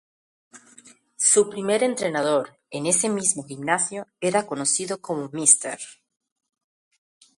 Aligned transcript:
Su 1.15 1.51
primer 1.51 1.83
entrenador, 1.83 2.57
en 2.71 2.87
ese 2.87 3.07
mismo 3.07 3.43
gimnasio, 3.45 4.07
era 4.19 4.47
conocido 4.47 4.99
como 4.99 5.29
Mr. 5.31 5.77